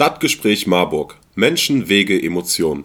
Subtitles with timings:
[0.00, 1.18] Stadtgespräch Marburg.
[1.34, 2.84] Menschen, Wege, Emotionen.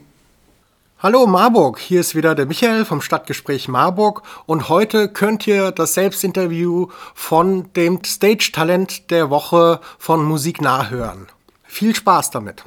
[0.99, 5.93] Hallo Marburg, hier ist wieder der Michael vom Stadtgespräch Marburg und heute könnt ihr das
[5.93, 11.27] Selbstinterview von dem Stage-Talent der Woche von Musik nachhören.
[11.63, 12.65] Viel Spaß damit.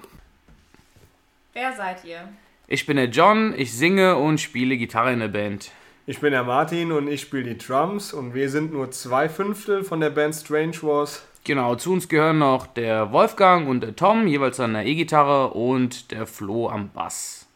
[1.52, 2.26] Wer seid ihr?
[2.68, 5.72] Ich bin der John, ich singe und spiele Gitarre in der Band.
[6.06, 9.84] Ich bin der Martin und ich spiele die Drums und wir sind nur zwei Fünftel
[9.84, 11.22] von der Band Strange Wars.
[11.44, 16.10] Genau, zu uns gehören noch der Wolfgang und der Tom, jeweils an der E-Gitarre und
[16.10, 17.46] der Flo am Bass.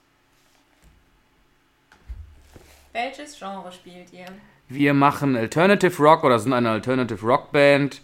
[2.93, 4.27] Welches Genre spielt ihr?
[4.69, 8.01] Wir machen Alternative Rock oder sind eine Alternative Rock Band,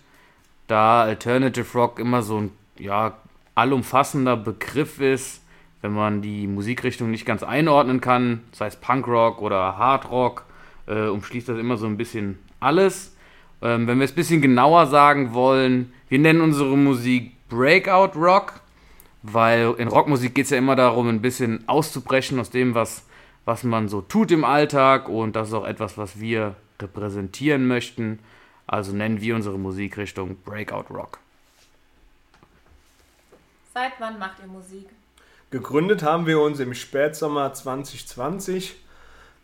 [0.66, 3.16] da Alternative Rock immer so ein ja,
[3.54, 5.42] allumfassender Begriff ist,
[5.80, 10.45] wenn man die Musikrichtung nicht ganz einordnen kann, sei es Punkrock oder Hardrock,
[10.87, 13.16] äh, umschließt das immer so ein bisschen alles.
[13.60, 18.60] Ähm, wenn wir es ein bisschen genauer sagen wollen, wir nennen unsere Musik Breakout Rock,
[19.23, 23.04] weil in Rockmusik geht es ja immer darum, ein bisschen auszubrechen aus dem, was,
[23.45, 28.20] was man so tut im Alltag und das ist auch etwas, was wir repräsentieren möchten.
[28.66, 31.18] Also nennen wir unsere Musikrichtung Breakout Rock.
[33.74, 34.88] Seit wann macht ihr Musik?
[35.50, 38.76] Gegründet haben wir uns im Spätsommer 2020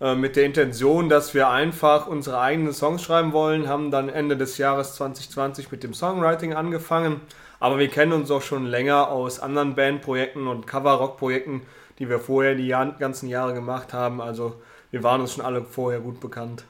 [0.01, 4.37] äh, mit der Intention, dass wir einfach unsere eigenen Songs schreiben wollen, haben dann Ende
[4.37, 7.21] des Jahres 2020 mit dem Songwriting angefangen.
[7.61, 11.63] Aber wir kennen uns auch schon länger aus anderen Bandprojekten und Cover-Rock-Projekten,
[11.99, 14.21] die wir vorher die Jahr, ganzen Jahre gemacht haben.
[14.21, 16.65] Also wir waren uns schon alle vorher gut bekannt.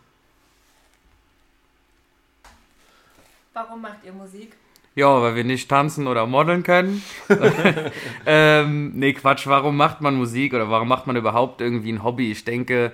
[3.54, 4.56] Warum macht ihr Musik?
[4.96, 7.02] Ja, weil wir nicht tanzen oder modeln können.
[8.26, 12.30] ähm, nee, Quatsch, warum macht man Musik oder warum macht man überhaupt irgendwie ein Hobby?
[12.30, 12.92] Ich denke,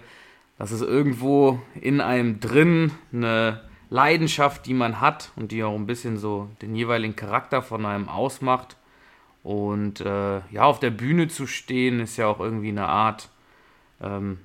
[0.60, 5.86] das ist irgendwo in einem drin eine Leidenschaft, die man hat und die auch ein
[5.86, 8.76] bisschen so den jeweiligen Charakter von einem ausmacht.
[9.42, 13.30] Und äh, ja, auf der Bühne zu stehen, ist ja auch irgendwie eine Art,
[14.02, 14.36] ähm,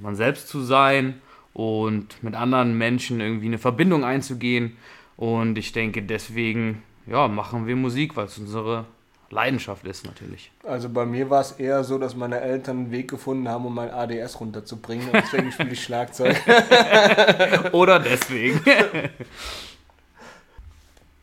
[0.00, 1.20] man selbst zu sein
[1.52, 4.78] und mit anderen Menschen irgendwie eine Verbindung einzugehen.
[5.18, 8.86] Und ich denke, deswegen ja, machen wir Musik, weil es unsere
[9.30, 10.50] Leidenschaft ist natürlich.
[10.64, 13.74] Also bei mir war es eher so, dass meine Eltern einen Weg gefunden haben, um
[13.74, 15.06] mein ADS runterzubringen.
[15.08, 16.36] Und deswegen spiele ich Schlagzeug.
[17.72, 18.60] Oder deswegen.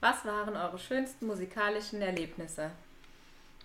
[0.01, 2.69] Was waren eure schönsten musikalischen Erlebnisse?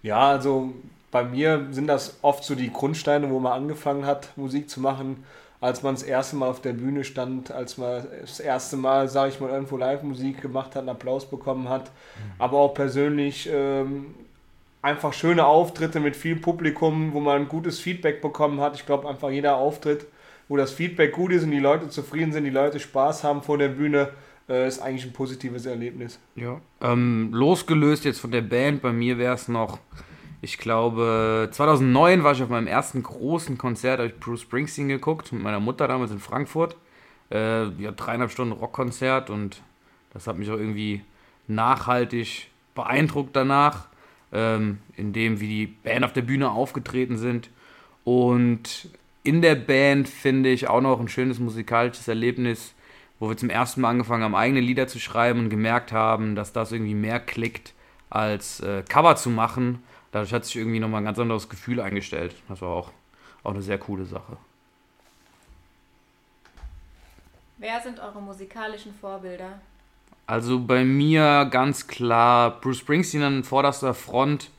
[0.03, 0.73] Ja, also
[1.11, 5.25] bei mir sind das oft so die Grundsteine, wo man angefangen hat, Musik zu machen,
[5.61, 9.33] als man das erste Mal auf der Bühne stand, als man das erste Mal, sage
[9.33, 11.85] ich mal, irgendwo Live-Musik gemacht hat, einen Applaus bekommen hat.
[11.85, 12.33] Mhm.
[12.39, 14.15] Aber auch persönlich ähm,
[14.83, 18.75] einfach schöne Auftritte mit viel Publikum, wo man gutes Feedback bekommen hat.
[18.77, 20.07] Ich glaube, einfach jeder Auftritt,
[20.49, 23.59] wo das Feedback gut ist und die Leute zufrieden sind, die Leute Spaß haben vor
[23.59, 24.11] der Bühne,
[24.49, 26.19] äh, ist eigentlich ein positives Erlebnis.
[26.35, 26.61] Ja.
[26.81, 29.79] Ähm, losgelöst jetzt von der Band, bei mir wäre es noch,
[30.41, 35.33] ich glaube, 2009 war ich auf meinem ersten großen Konzert, habe ich Bruce Springsteen geguckt,
[35.33, 36.77] mit meiner Mutter damals in Frankfurt.
[37.31, 39.63] Äh, ja, dreieinhalb Stunden Rockkonzert und
[40.13, 41.03] das hat mich auch irgendwie
[41.47, 43.90] nachhaltig beeindruckt danach
[44.33, 47.51] ähm, in dem, wie die Band auf der Bühne aufgetreten sind.
[48.05, 48.89] Und
[49.23, 52.75] in der Band finde ich auch noch ein schönes musikalisches Erlebnis,
[53.19, 56.53] wo wir zum ersten Mal angefangen haben, eigene Lieder zu schreiben und gemerkt haben, dass
[56.53, 57.75] das irgendwie mehr klickt,
[58.09, 59.83] als äh, Cover zu machen.
[60.11, 62.35] Dadurch hat sich irgendwie nochmal ein ganz anderes Gefühl eingestellt.
[62.49, 62.91] Das war auch,
[63.45, 64.37] auch eine sehr coole Sache.
[67.59, 69.61] Wer sind eure musikalischen Vorbilder?
[70.31, 74.53] Also bei mir ganz klar Bruce Springsteen an vorderster Front,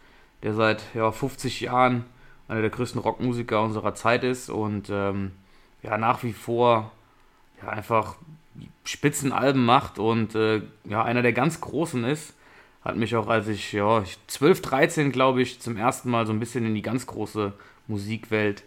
[0.44, 2.04] der seit ja, 50 Jahren
[2.50, 5.31] einer der größten Rockmusiker unserer Zeit ist und ähm,
[5.81, 6.92] ja nach wie vor
[7.64, 8.16] ja, einfach
[8.84, 12.34] Spitzenalben macht und äh, ja einer der ganz großen ist.
[12.84, 16.42] Hat mich auch, als ich ja 12, 13 glaube ich, zum ersten Mal so ein
[16.42, 17.54] bisschen in die ganz große
[17.88, 18.64] Musikwelt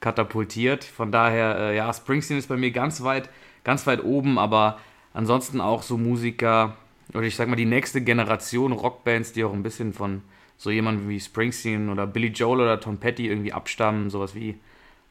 [0.00, 0.82] katapultiert.
[0.82, 3.30] Von daher, äh, ja, Springsteen ist bei mir ganz weit,
[3.62, 4.80] ganz weit oben, aber
[5.18, 6.76] ansonsten auch so Musiker,
[7.12, 10.22] oder ich sag mal die nächste Generation Rockbands, die auch ein bisschen von
[10.56, 14.60] so jemandem wie Springsteen oder Billy Joel oder Tom Petty irgendwie abstammen, sowas wie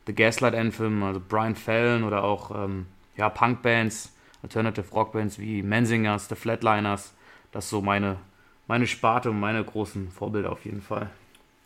[0.05, 2.85] The Gaslight Anthem, also Brian Fallon oder auch ähm,
[3.17, 7.13] ja, Punkbands, Alternative Rockbands wie Menzingers, The Flatliners.
[7.51, 8.15] Das ist so meine,
[8.67, 11.09] meine Sparte und meine großen Vorbilder auf jeden Fall.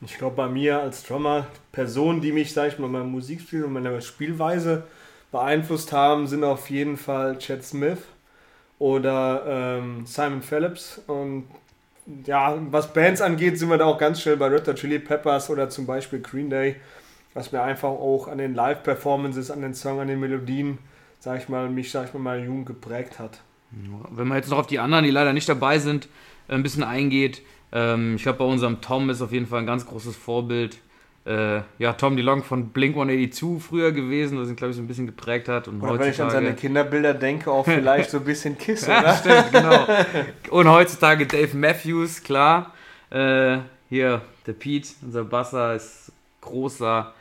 [0.03, 3.73] Ich glaube, bei mir als Drummer, Personen, die mich, sag ich mal, meinem Musikstil und
[3.73, 4.88] meiner Spielweise
[5.31, 7.99] beeinflusst haben, sind auf jeden Fall Chad Smith,
[8.81, 10.99] oder ähm, Simon Phillips.
[11.05, 11.45] Und
[12.25, 15.51] ja, was Bands angeht, sind wir da auch ganz schnell bei Red Hot Chili Peppers
[15.51, 16.77] oder zum Beispiel Green Day,
[17.35, 20.79] was mir einfach auch an den Live-Performances, an den Songs, an den Melodien,
[21.19, 23.41] sag ich mal, mich, sag ich mal, meine Jugend geprägt hat.
[24.09, 26.09] Wenn man jetzt noch auf die anderen, die leider nicht dabei sind,
[26.47, 29.85] ein bisschen eingeht, ähm, ich glaube, bei unserem Tom ist auf jeden Fall ein ganz
[29.85, 30.79] großes Vorbild.
[31.23, 34.88] Äh, ja, Tom DeLong von Blink 182 früher gewesen, was ihn, glaube ich, so ein
[34.88, 35.68] bisschen geprägt hat.
[35.68, 39.03] Und oder wenn ich an seine Kinderbilder denke, auch vielleicht so ein bisschen Kiss, oder?
[39.03, 39.85] ja, stimmt, genau.
[40.50, 42.73] Und heutzutage Dave Matthews, klar.
[43.12, 43.59] Äh,
[43.89, 47.13] hier, der Pete, unser Basser, ist großer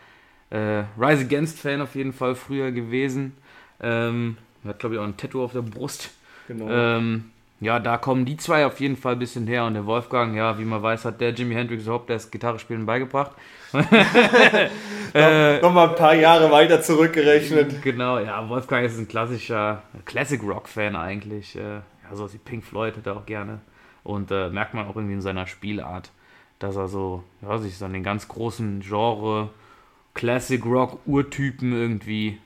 [0.48, 3.36] äh, Rise Against Fan auf jeden Fall früher gewesen.
[3.82, 6.10] Ähm, hat, glaube ich, auch ein Tattoo auf der Brust.
[6.48, 6.68] Genau.
[6.70, 9.66] Ähm, ja, da kommen die zwei auf jeden Fall ein bisschen her.
[9.66, 13.32] Und der Wolfgang, ja, wie man weiß, hat der Jimi Hendrix überhaupt das Gitarrespielen beigebracht.
[15.14, 17.82] äh, Nochmal ein paar Jahre weiter zurückgerechnet.
[17.82, 21.54] Genau, ja, Wolfgang ist ein klassischer Classic Rock-Fan eigentlich.
[21.54, 23.60] Äh, ja, so wie Pink Floyd hat er auch gerne.
[24.04, 26.10] Und äh, merkt man auch irgendwie in seiner Spielart,
[26.58, 29.50] dass er so, ja, sich so an den ganz großen Genre
[30.14, 32.38] Classic Rock Urtypen irgendwie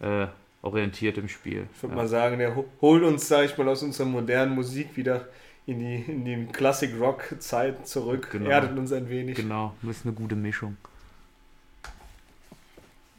[0.00, 0.28] äh,
[0.62, 1.66] orientiert im Spiel.
[1.74, 2.02] Ich würde ja.
[2.02, 5.28] mal sagen, der holt uns, sag ich mal, aus unserer modernen Musik wieder
[5.66, 8.50] in die, in die Classic Rock Zeit zurück, genau.
[8.50, 9.36] erdet uns ein wenig.
[9.36, 10.76] Genau, das ist eine gute Mischung.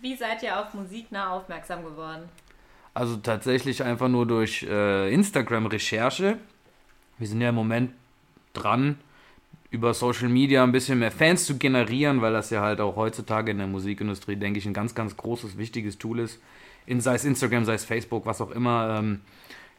[0.02, 2.24] Wie seid ihr auf Musiknah aufmerksam geworden?
[2.94, 6.38] Also tatsächlich einfach nur durch äh, Instagram-Recherche.
[7.18, 7.92] Wir sind ja im Moment
[8.54, 8.98] dran,
[9.72, 13.52] über Social Media ein bisschen mehr Fans zu generieren, weil das ja halt auch heutzutage
[13.52, 16.40] in der Musikindustrie, denke ich, ein ganz, ganz großes, wichtiges Tool ist
[16.86, 19.22] in, sei es Instagram, sei es Facebook, was auch immer, ähm,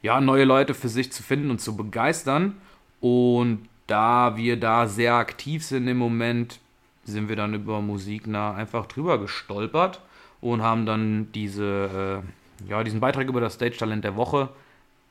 [0.02, 2.60] ja, neue Leute für sich zu finden und zu begeistern.
[3.00, 6.60] Und da wir da sehr aktiv sind im Moment,
[7.04, 10.00] sind wir dann über Musiknah einfach drüber gestolpert
[10.40, 14.48] und haben dann diese, äh, ja, diesen Beitrag über das Stage Talent der Woche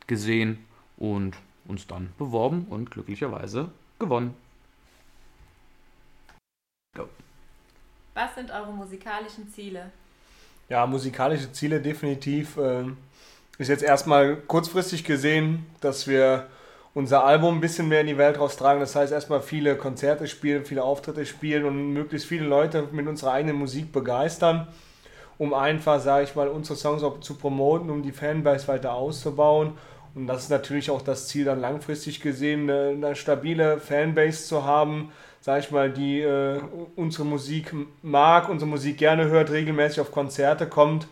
[0.08, 0.60] gesehen
[0.98, 1.36] und
[1.66, 3.70] uns dann beworben und glücklicherweise
[4.00, 4.34] gewonnen.
[6.96, 7.08] Go.
[8.14, 9.92] Was sind eure musikalischen Ziele?
[10.70, 12.58] Ja, musikalische Ziele definitiv.
[12.58, 12.86] Äh,
[13.58, 16.48] ist jetzt erstmal kurzfristig gesehen, dass wir
[16.94, 18.80] unser Album ein bisschen mehr in die Welt raustragen.
[18.80, 23.34] Das heißt, erstmal viele Konzerte spielen, viele Auftritte spielen und möglichst viele Leute mit unserer
[23.34, 24.68] eigenen Musik begeistern,
[25.38, 29.74] um einfach, sage ich mal, unsere Songs auch zu promoten, um die Fanbase weiter auszubauen.
[30.16, 34.64] Und das ist natürlich auch das Ziel, dann langfristig gesehen eine, eine stabile Fanbase zu
[34.64, 35.12] haben,
[35.42, 36.62] sag ich mal, die äh,
[36.96, 41.08] unsere Musik mag, unsere Musik gerne hört, regelmäßig auf Konzerte kommt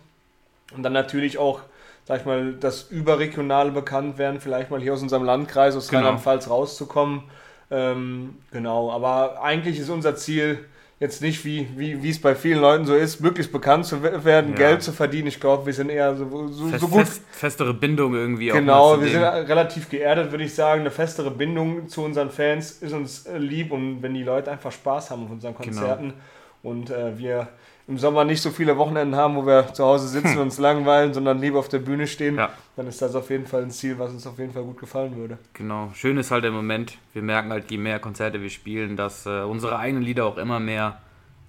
[0.75, 1.62] und dann natürlich auch,
[2.06, 6.03] sag ich mal, das überregionale bekannt werden, vielleicht mal hier aus unserem Landkreis, aus genau.
[6.03, 7.24] Rheinland-Pfalz rauszukommen.
[7.71, 10.65] Ähm, genau, aber eigentlich ist unser Ziel,
[11.01, 14.51] jetzt nicht, wie, wie, wie es bei vielen Leuten so ist, möglichst bekannt zu werden,
[14.51, 14.57] ja.
[14.57, 15.27] Geld zu verdienen.
[15.27, 17.00] Ich glaube, wir sind eher so, so, fest, so gut.
[17.00, 18.50] Fest, festere Bindung irgendwie.
[18.50, 20.81] Genau, wir sind relativ geerdet, würde ich sagen.
[20.81, 25.09] Eine festere Bindung zu unseren Fans ist uns lieb und wenn die Leute einfach Spaß
[25.09, 25.63] haben auf unseren genau.
[25.65, 26.21] Konzerten genau.
[26.63, 27.50] Und äh, wir
[27.88, 31.13] im Sommer nicht so viele Wochenenden haben, wo wir zu Hause sitzen und uns langweilen,
[31.13, 32.50] sondern lieber auf der Bühne stehen, ja.
[32.75, 35.18] dann ist das auf jeden Fall ein Ziel, was uns auf jeden Fall gut gefallen
[35.18, 35.38] würde.
[35.54, 35.92] Genau.
[35.94, 39.42] Schön ist halt im Moment, wir merken halt, je mehr Konzerte wir spielen, dass äh,
[39.42, 41.02] unsere eigenen Lieder auch immer mehr,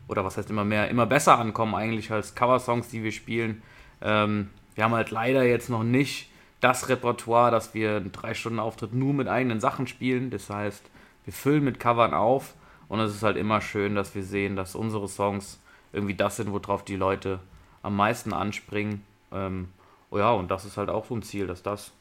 [0.09, 3.63] oder was heißt immer mehr, immer besser ankommen eigentlich als Coversongs, die wir spielen.
[4.01, 6.31] Ähm, wir haben halt leider jetzt noch nicht
[6.61, 10.31] das Repertoire, dass wir einen 3-Stunden-Auftritt nur mit eigenen Sachen spielen.
[10.31, 10.83] Das heißt,
[11.25, 12.55] wir füllen mit Covern auf
[12.93, 15.59] und es ist halt immer schön, dass wir sehen, dass unsere Songs
[15.95, 17.41] irgendwie das sind, worauf die Leute
[17.83, 19.03] am meisten anspringen.
[19.33, 19.73] Ähm,
[20.11, 21.93] oh ja, und das ist halt auch so ein Ziel, dass das,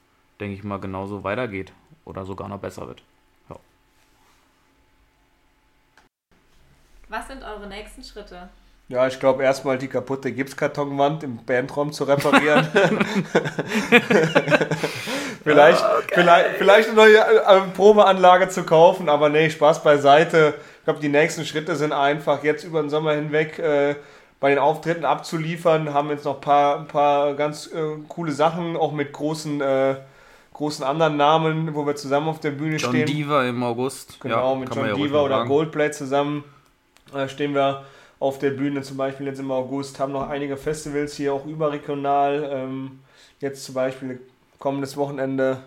[0.42, 1.72] denke ich mal, genauso weitergeht
[2.04, 3.04] oder sogar noch besser wird.
[3.50, 3.56] Ja.
[7.08, 8.50] Was sind eure nächsten Schritte?
[8.90, 12.68] Ja, ich glaube erstmal die kaputte Gipskartonwand im Bandraum zu reparieren.
[15.44, 16.14] vielleicht, oh, okay.
[16.14, 20.54] vielleicht, vielleicht eine neue äh, Probeanlage zu kaufen, aber nee, Spaß beiseite.
[20.80, 23.96] Ich glaube, die nächsten Schritte sind einfach jetzt über den Sommer hinweg äh,
[24.40, 25.94] bei den Auftritten abzuliefern.
[25.94, 29.96] Haben jetzt noch ein paar, ein paar ganz äh, coole Sachen, auch mit großen, äh,
[30.54, 33.08] großen anderen Namen, wo wir zusammen auf der Bühne John stehen.
[33.08, 34.20] John Diva im August.
[34.20, 36.44] Genau, ja, mit John ja Diva oder Goldplate zusammen
[37.14, 37.86] äh, stehen wir
[38.20, 40.00] auf der Bühne zum Beispiel jetzt im August.
[40.00, 42.50] Haben noch einige Festivals hier auch überregional.
[42.52, 43.00] Ähm,
[43.40, 44.20] jetzt zum Beispiel
[44.62, 45.64] kommendes Wochenende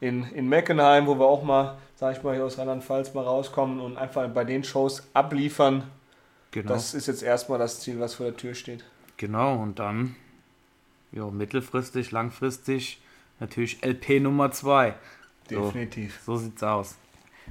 [0.00, 3.80] in, in Meckenheim, wo wir auch mal sag ich mal, hier aus Rheinland-Pfalz mal rauskommen
[3.80, 5.82] und einfach bei den Shows abliefern.
[6.52, 6.68] Genau.
[6.72, 8.84] Das ist jetzt erstmal das Ziel, was vor der Tür steht.
[9.16, 10.14] Genau, und dann
[11.10, 13.00] ja, mittelfristig, langfristig
[13.40, 14.94] natürlich LP Nummer 2.
[15.50, 16.20] Definitiv.
[16.24, 16.94] So, so sieht's aus.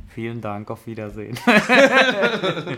[0.10, 1.38] Vielen Dank, auf Wiedersehen.